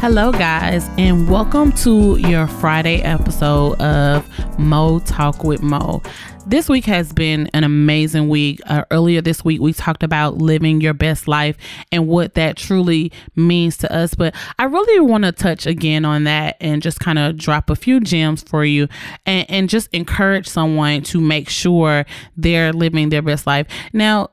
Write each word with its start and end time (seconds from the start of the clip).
Hello, 0.00 0.30
guys, 0.30 0.88
and 0.96 1.28
welcome 1.28 1.72
to 1.72 2.16
your 2.18 2.46
Friday 2.46 3.02
episode 3.02 3.80
of 3.80 4.24
Mo 4.56 5.00
Talk 5.00 5.42
with 5.42 5.60
Mo. 5.60 6.00
This 6.46 6.68
week 6.68 6.84
has 6.84 7.12
been 7.12 7.50
an 7.52 7.64
amazing 7.64 8.28
week. 8.28 8.60
Uh, 8.66 8.84
earlier 8.92 9.20
this 9.20 9.44
week, 9.44 9.60
we 9.60 9.72
talked 9.72 10.04
about 10.04 10.38
living 10.38 10.80
your 10.80 10.94
best 10.94 11.26
life 11.26 11.56
and 11.90 12.06
what 12.06 12.34
that 12.34 12.56
truly 12.56 13.10
means 13.34 13.76
to 13.78 13.92
us. 13.92 14.14
But 14.14 14.36
I 14.56 14.64
really 14.66 15.00
want 15.00 15.24
to 15.24 15.32
touch 15.32 15.66
again 15.66 16.04
on 16.04 16.22
that 16.24 16.56
and 16.60 16.80
just 16.80 17.00
kind 17.00 17.18
of 17.18 17.36
drop 17.36 17.68
a 17.68 17.74
few 17.74 17.98
gems 17.98 18.44
for 18.44 18.64
you 18.64 18.86
and, 19.26 19.50
and 19.50 19.68
just 19.68 19.92
encourage 19.92 20.46
someone 20.46 21.02
to 21.02 21.20
make 21.20 21.48
sure 21.48 22.06
they're 22.36 22.72
living 22.72 23.08
their 23.08 23.20
best 23.20 23.48
life. 23.48 23.66
Now, 23.92 24.30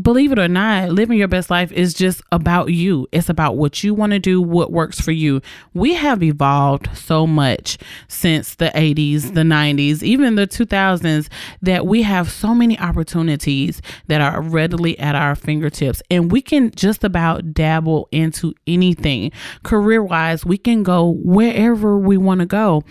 believe 0.00 0.32
it 0.32 0.38
or 0.38 0.48
not, 0.48 0.90
living 0.90 1.18
your 1.18 1.28
best 1.28 1.50
life 1.50 1.70
is 1.72 1.94
just 1.94 2.20
about 2.32 2.72
you. 2.72 3.06
It's 3.12 3.28
about 3.28 3.56
what 3.56 3.84
you 3.84 3.94
want 3.94 4.12
to 4.12 4.18
do, 4.18 4.42
what 4.42 4.72
works 4.72 5.00
for 5.00 5.12
you. 5.12 5.40
We 5.72 5.94
have 5.94 6.22
evolved 6.22 6.88
so 6.96 7.26
much 7.26 7.78
since 8.08 8.56
the 8.56 8.72
80s, 8.74 9.34
the 9.34 9.42
90s, 9.42 10.02
even 10.02 10.34
the 10.34 10.46
2000s 10.46 11.28
that 11.62 11.86
we 11.86 12.02
have 12.02 12.30
so 12.30 12.54
many 12.54 12.78
opportunities 12.78 13.80
that 14.08 14.20
are 14.20 14.40
readily 14.40 14.98
at 14.98 15.14
our 15.14 15.34
fingertips 15.34 16.02
and 16.10 16.32
we 16.32 16.42
can 16.42 16.70
just 16.72 17.04
about 17.04 17.54
dabble 17.54 18.08
into 18.10 18.54
anything. 18.66 19.30
Career 19.62 20.02
wise, 20.02 20.44
we 20.44 20.58
can 20.58 20.82
go 20.82 21.10
wherever 21.22 21.98
we 21.98 22.16
want 22.16 22.40
to 22.40 22.46
go. 22.46 22.82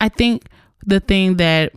I 0.00 0.08
think 0.08 0.44
the 0.84 1.00
thing 1.00 1.36
that 1.36 1.72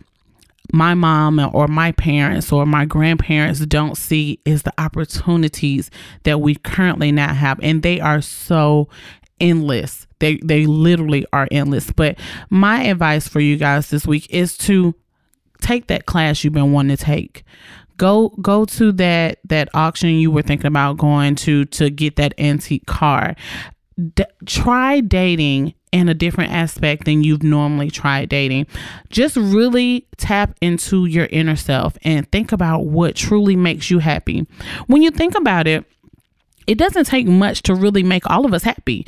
my 0.72 0.94
mom 0.94 1.40
or 1.52 1.68
my 1.68 1.92
parents 1.92 2.52
or 2.52 2.66
my 2.66 2.84
grandparents 2.84 3.60
don't 3.60 3.96
see 3.96 4.40
is 4.44 4.62
the 4.62 4.72
opportunities 4.78 5.90
that 6.24 6.40
we 6.40 6.54
currently 6.54 7.12
now 7.12 7.34
have. 7.34 7.58
And 7.62 7.82
they 7.82 8.00
are 8.00 8.20
so 8.20 8.88
endless. 9.40 10.06
They 10.18 10.36
they 10.44 10.66
literally 10.66 11.26
are 11.32 11.48
endless. 11.50 11.90
But 11.90 12.18
my 12.50 12.82
advice 12.84 13.26
for 13.26 13.40
you 13.40 13.56
guys 13.56 13.90
this 13.90 14.06
week 14.06 14.26
is 14.30 14.56
to 14.58 14.94
take 15.60 15.88
that 15.88 16.06
class 16.06 16.44
you've 16.44 16.52
been 16.52 16.72
wanting 16.72 16.96
to 16.96 17.04
take. 17.04 17.44
Go 17.96 18.30
go 18.40 18.64
to 18.66 18.92
that 18.92 19.38
that 19.44 19.68
auction 19.74 20.10
you 20.10 20.30
were 20.30 20.42
thinking 20.42 20.66
about 20.66 20.96
going 20.96 21.34
to 21.36 21.64
to 21.66 21.90
get 21.90 22.16
that 22.16 22.34
antique 22.38 22.86
car. 22.86 23.34
D- 24.14 24.24
try 24.46 25.00
dating 25.00 25.74
in 25.92 26.08
a 26.08 26.14
different 26.14 26.52
aspect 26.52 27.04
than 27.04 27.24
you've 27.24 27.42
normally 27.42 27.90
tried 27.90 28.28
dating. 28.28 28.66
Just 29.08 29.36
really 29.36 30.06
tap 30.16 30.56
into 30.60 31.06
your 31.06 31.26
inner 31.26 31.56
self 31.56 31.98
and 32.02 32.30
think 32.30 32.52
about 32.52 32.86
what 32.86 33.16
truly 33.16 33.56
makes 33.56 33.90
you 33.90 33.98
happy. 33.98 34.46
When 34.86 35.02
you 35.02 35.10
think 35.10 35.34
about 35.34 35.66
it, 35.66 35.84
it 36.66 36.78
doesn't 36.78 37.06
take 37.06 37.26
much 37.26 37.62
to 37.62 37.74
really 37.74 38.04
make 38.04 38.28
all 38.30 38.46
of 38.46 38.54
us 38.54 38.62
happy. 38.62 39.06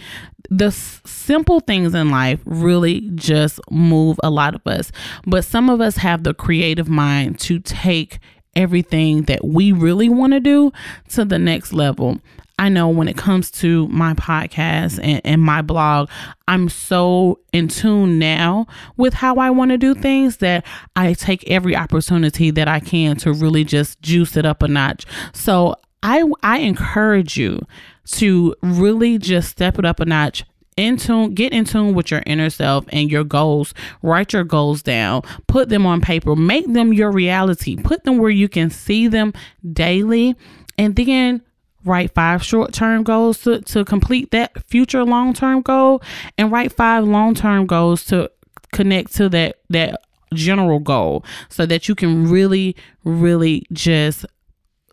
The 0.50 0.66
s- 0.66 1.00
simple 1.04 1.60
things 1.60 1.94
in 1.94 2.10
life 2.10 2.40
really 2.44 3.08
just 3.14 3.60
move 3.70 4.18
a 4.22 4.30
lot 4.30 4.54
of 4.54 4.66
us. 4.66 4.90
But 5.26 5.44
some 5.44 5.70
of 5.70 5.80
us 5.80 5.96
have 5.98 6.24
the 6.24 6.34
creative 6.34 6.88
mind 6.88 7.38
to 7.40 7.60
take 7.60 8.18
everything 8.56 9.22
that 9.22 9.44
we 9.44 9.70
really 9.70 10.08
want 10.08 10.32
to 10.32 10.40
do 10.40 10.72
to 11.10 11.24
the 11.24 11.38
next 11.38 11.72
level. 11.72 12.20
I 12.58 12.68
know 12.68 12.88
when 12.88 13.08
it 13.08 13.16
comes 13.16 13.50
to 13.52 13.88
my 13.88 14.14
podcast 14.14 15.00
and, 15.02 15.20
and 15.24 15.42
my 15.42 15.62
blog, 15.62 16.08
I'm 16.46 16.68
so 16.68 17.40
in 17.52 17.68
tune 17.68 18.18
now 18.18 18.66
with 18.96 19.14
how 19.14 19.36
I 19.36 19.50
want 19.50 19.70
to 19.70 19.78
do 19.78 19.94
things 19.94 20.38
that 20.38 20.64
I 20.94 21.14
take 21.14 21.48
every 21.50 21.74
opportunity 21.74 22.50
that 22.52 22.68
I 22.68 22.80
can 22.80 23.16
to 23.16 23.32
really 23.32 23.64
just 23.64 24.00
juice 24.02 24.36
it 24.36 24.46
up 24.46 24.62
a 24.62 24.68
notch. 24.68 25.06
So 25.32 25.74
I 26.02 26.24
I 26.42 26.58
encourage 26.58 27.36
you 27.36 27.60
to 28.06 28.54
really 28.62 29.18
just 29.18 29.48
step 29.48 29.78
it 29.78 29.84
up 29.84 30.00
a 30.00 30.04
notch 30.04 30.44
in 30.76 30.96
tune 30.96 31.34
get 31.34 31.52
in 31.52 31.64
tune 31.64 31.94
with 31.94 32.10
your 32.10 32.22
inner 32.26 32.50
self 32.50 32.84
and 32.88 33.10
your 33.10 33.24
goals 33.24 33.74
write 34.00 34.32
your 34.32 34.42
goals 34.42 34.82
down 34.82 35.22
put 35.46 35.68
them 35.68 35.84
on 35.84 36.00
paper 36.00 36.34
make 36.34 36.66
them 36.72 36.92
your 36.92 37.10
reality 37.12 37.76
put 37.76 38.04
them 38.04 38.18
where 38.18 38.30
you 38.30 38.48
can 38.48 38.70
see 38.70 39.06
them 39.06 39.32
daily 39.72 40.34
and 40.78 40.96
then 40.96 41.42
write 41.84 42.12
five 42.14 42.42
short 42.42 42.72
term 42.72 43.02
goals 43.02 43.38
to, 43.42 43.60
to 43.62 43.84
complete 43.84 44.30
that 44.30 44.64
future 44.68 45.04
long 45.04 45.32
term 45.32 45.62
goal 45.62 46.02
and 46.38 46.52
write 46.52 46.72
five 46.72 47.04
long 47.04 47.34
term 47.34 47.66
goals 47.66 48.04
to 48.04 48.30
connect 48.72 49.14
to 49.14 49.28
that 49.28 49.56
that 49.68 50.00
general 50.34 50.78
goal 50.78 51.24
so 51.50 51.66
that 51.66 51.88
you 51.88 51.94
can 51.94 52.26
really 52.28 52.74
really 53.04 53.66
just 53.72 54.24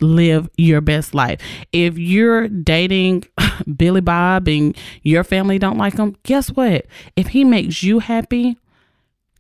live 0.02 0.50
your 0.58 0.82
best 0.82 1.14
life. 1.14 1.42
If 1.72 1.98
you're 1.98 2.48
dating 2.48 3.26
Billy 3.78 4.02
Bob 4.02 4.48
and 4.48 4.76
your 5.04 5.24
family 5.24 5.60
don't 5.60 5.78
like 5.78 5.98
him, 5.98 6.16
guess 6.24 6.50
what? 6.50 6.86
If 7.16 7.28
he 7.28 7.44
makes 7.44 7.84
you 7.84 8.00
happy, 8.00 8.58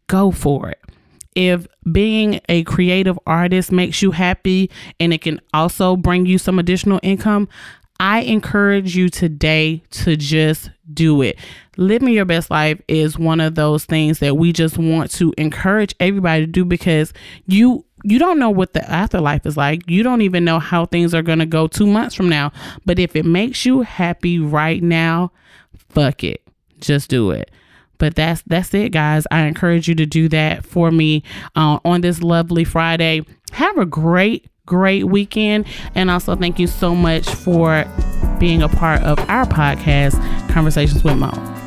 go 0.07 0.31
for 0.31 0.69
it. 0.69 0.79
If 1.35 1.67
being 1.91 2.41
a 2.49 2.63
creative 2.63 3.17
artist 3.25 3.71
makes 3.71 4.01
you 4.01 4.11
happy 4.11 4.69
and 4.99 5.13
it 5.13 5.21
can 5.21 5.39
also 5.53 5.95
bring 5.95 6.25
you 6.25 6.37
some 6.37 6.59
additional 6.59 6.99
income, 7.03 7.47
I 7.99 8.21
encourage 8.21 8.95
you 8.95 9.09
today 9.09 9.83
to 9.91 10.15
just 10.15 10.69
do 10.93 11.21
it. 11.21 11.37
Living 11.77 12.09
your 12.09 12.25
best 12.25 12.49
life 12.49 12.81
is 12.87 13.19
one 13.19 13.41
of 13.41 13.55
those 13.55 13.85
things 13.85 14.19
that 14.19 14.37
we 14.37 14.53
just 14.53 14.77
want 14.77 15.11
to 15.11 15.33
encourage 15.37 15.93
everybody 15.99 16.45
to 16.45 16.51
do 16.51 16.65
because 16.65 17.13
you 17.45 17.85
you 18.03 18.17
don't 18.17 18.39
know 18.39 18.49
what 18.49 18.73
the 18.73 18.89
afterlife 18.89 19.45
is 19.45 19.57
like. 19.57 19.81
You 19.89 20.03
don't 20.03 20.21
even 20.21 20.45
know 20.45 20.59
how 20.59 20.85
things 20.85 21.13
are 21.13 21.21
going 21.21 21.39
to 21.39 21.45
go 21.45 21.67
2 21.67 21.85
months 21.85 22.15
from 22.15 22.29
now. 22.29 22.53
But 22.85 22.97
if 22.97 23.13
it 23.15 23.25
makes 23.25 23.65
you 23.65 23.81
happy 23.81 24.39
right 24.39 24.81
now, 24.81 25.33
fuck 25.89 26.23
it. 26.23 26.41
Just 26.79 27.09
do 27.09 27.31
it. 27.31 27.51
But 27.99 28.15
that's 28.15 28.41
that's 28.47 28.73
it, 28.73 28.89
guys. 28.89 29.27
I 29.29 29.41
encourage 29.41 29.87
you 29.87 29.95
to 29.95 30.05
do 30.05 30.27
that 30.29 30.65
for 30.65 30.89
me 30.89 31.23
uh, 31.55 31.79
on 31.85 32.01
this 32.01 32.23
lovely 32.23 32.63
Friday. 32.63 33.23
Have 33.51 33.77
a 33.77 33.85
great 33.85 34.49
great 34.65 35.03
weekend. 35.03 35.67
And 35.95 36.09
also, 36.09 36.35
thank 36.35 36.59
you 36.59 36.67
so 36.67 36.95
much 36.95 37.27
for 37.29 37.85
being 38.39 38.61
a 38.61 38.69
part 38.69 39.03
of 39.03 39.19
our 39.29 39.45
podcast, 39.45 40.17
Conversations 40.49 41.03
with 41.03 41.17
Mo. 41.17 41.58